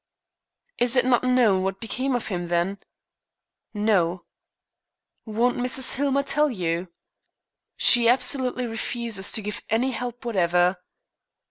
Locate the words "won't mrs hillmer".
5.27-6.23